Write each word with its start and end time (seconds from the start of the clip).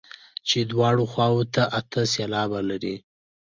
چې 0.47 0.59
دواړو 0.71 1.03
خواوو 1.11 1.43
ته 1.53 1.63
اته 1.79 2.01
سېلابه 2.13 2.59
لري. 2.69 2.95